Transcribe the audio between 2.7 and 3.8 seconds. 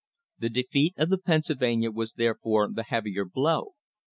the heavier blow.